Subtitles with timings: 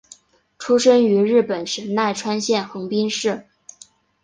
[0.57, 3.45] 出生于日本神奈川县横滨市。